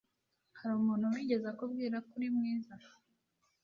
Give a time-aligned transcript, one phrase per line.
[0.59, 2.73] Hari umuntu wigeze akubwira ko uri mwiza?